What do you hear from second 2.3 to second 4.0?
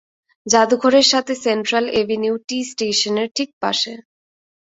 টি স্টেশনের ঠিক পাশে।